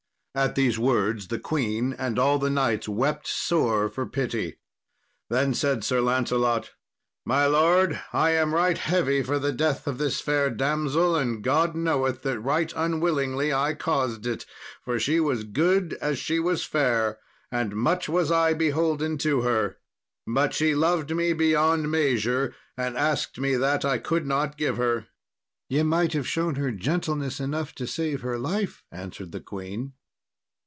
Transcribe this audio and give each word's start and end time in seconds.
At 0.33 0.55
these 0.55 0.79
words 0.79 1.27
the 1.27 1.41
queen 1.41 1.91
and 1.91 2.17
all 2.17 2.39
the 2.39 2.49
knights 2.49 2.87
wept 2.87 3.27
sore 3.27 3.89
for 3.89 4.05
pity. 4.05 4.59
Then 5.29 5.53
said 5.53 5.83
Sir 5.83 5.99
Lancelot, 5.99 6.71
"My 7.25 7.45
lord, 7.47 8.01
I 8.13 8.29
am 8.29 8.53
right 8.55 8.77
heavy 8.77 9.23
for 9.23 9.39
the 9.39 9.51
death 9.51 9.87
of 9.87 9.97
this 9.97 10.21
fair 10.21 10.49
damsel; 10.49 11.17
and 11.17 11.43
God 11.43 11.75
knoweth 11.75 12.21
that 12.21 12.39
right 12.39 12.71
unwillingly 12.77 13.51
I 13.53 13.73
caused 13.73 14.25
it, 14.25 14.45
for 14.85 14.97
she 14.97 15.19
was 15.19 15.43
good 15.43 15.95
as 15.99 16.17
she 16.17 16.39
was 16.39 16.63
fair, 16.63 17.19
and 17.51 17.75
much 17.75 18.07
was 18.07 18.31
I 18.31 18.53
beholden 18.53 19.17
to 19.17 19.41
her; 19.41 19.79
but 20.25 20.53
she 20.53 20.73
loved 20.73 21.13
me 21.13 21.33
beyond 21.33 21.91
measure, 21.91 22.55
and 22.77 22.95
asked 22.95 23.37
me 23.37 23.55
that 23.55 23.83
I 23.83 23.97
could 23.97 24.25
not 24.25 24.57
give 24.57 24.77
her." 24.77 25.07
"Ye 25.67 25.83
might 25.83 26.13
have 26.13 26.25
shown 26.25 26.55
her 26.55 26.71
gentleness 26.71 27.41
enough 27.41 27.75
to 27.75 27.85
save 27.85 28.21
her 28.21 28.39
life," 28.39 28.85
answered 28.93 29.33
the 29.33 29.41
queen. 29.41 29.91